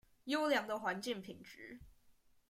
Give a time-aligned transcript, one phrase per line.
[0.23, 1.79] 優良的環境品質